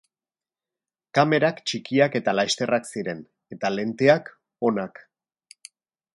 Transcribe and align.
Kamerak 1.17 1.61
txikiak 1.71 2.17
eta 2.21 2.35
lasterrak 2.39 2.91
ziren, 2.95 3.21
eta 3.57 3.75
lenteak 3.75 4.33
onak. 4.73 5.05